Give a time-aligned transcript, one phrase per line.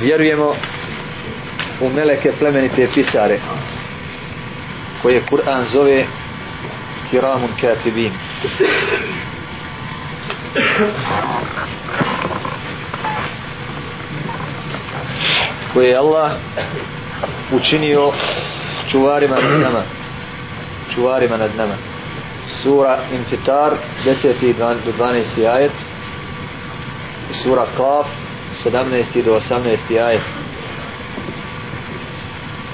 [0.00, 0.54] Vjerujemo
[1.80, 3.38] u meleke plemenite pisare
[5.02, 6.04] koje Kur'an zove
[7.10, 8.12] Kiramun Katibin.
[15.72, 16.30] koje je Allah
[17.52, 18.12] učinio
[18.88, 19.82] čuvarima nad nama
[20.94, 21.74] čuvarima nad nama
[22.62, 23.72] sura Infitar
[24.04, 24.54] 10.
[24.84, 25.46] do 12.
[25.54, 25.72] ajet
[27.30, 28.06] sura Kaf
[28.62, 29.22] 17.
[29.22, 29.98] do 18.
[29.98, 30.20] ajet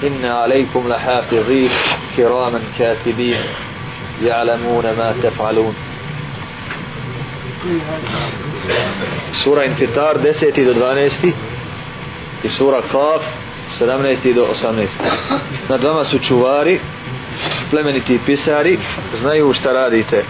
[0.03, 1.69] Inna alejkum lahafidhin
[2.15, 3.37] kiraman katibin
[4.21, 5.75] ja'lamuna ma tef'alun
[9.31, 10.65] Sura Infitar 10.
[10.65, 11.33] do 12.
[12.43, 13.23] i sura Kaf
[13.69, 14.33] 17.
[14.33, 14.87] do 18.
[15.69, 16.79] Nad vama su čuvari
[17.69, 18.79] plemeniti pisari
[19.15, 20.23] znaju šta radite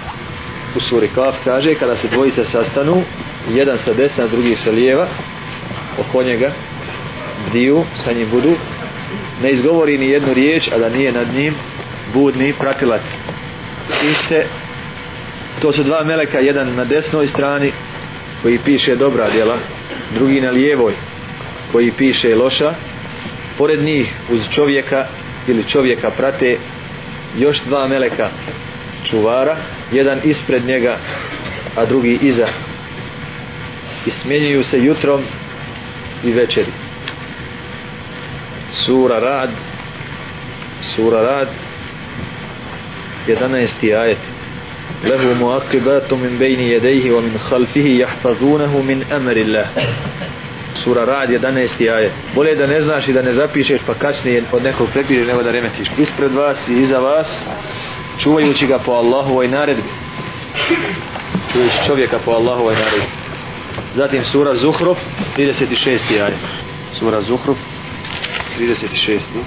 [0.75, 3.03] u suri Kaf kaže kada se dvojice sastanu
[3.49, 5.07] jedan sa desna, drugi sa lijeva
[5.99, 6.51] oko njega
[7.53, 8.55] diju sa njim budu.
[9.43, 11.55] Ne izgovori ni jednu riječ a da nije nad njim
[12.13, 13.01] budni pratilac.
[14.11, 14.45] Iste
[15.61, 17.71] to su dva meleka jedan na desnoj strani
[18.41, 19.57] koji piše dobra djela
[20.13, 20.93] drugi na lijevoj
[21.71, 22.73] koji piše loša.
[23.57, 25.05] Pored njih uz čovjeka
[25.47, 26.57] ili čovjeka prate
[27.37, 28.29] još dva meleka
[29.05, 29.57] čuvara
[29.91, 30.97] jedan ispred njega
[31.75, 32.47] a drugi iza.
[34.05, 35.21] I smjenjuju se jutrom
[36.24, 36.72] i večeri
[38.72, 39.50] sura rad
[40.82, 41.48] sura rad
[43.28, 43.94] 11.
[43.94, 44.18] ajet
[45.04, 49.66] له مؤقبات من بين يديه ومن خلفه يحفظونه من أمر الله
[50.84, 51.88] Sura Rad 11.
[51.88, 52.12] ajet.
[52.34, 55.50] Bolje da ne znaš i da ne zapišeš pa kasnije od nekog prepišeš nego da
[55.50, 55.88] remetiš.
[55.98, 57.44] Ispred vas i iza vas
[58.18, 59.82] čuvajući ga po Allahovoj naredbi.
[61.52, 63.06] Čuvajući čovjeka po Allahovoj naredbi.
[63.95, 64.97] Zatim sura Zuhruf
[65.37, 66.21] 36.
[66.21, 66.39] ajet.
[66.99, 67.57] Sura Zuhruf
[68.57, 69.43] 36.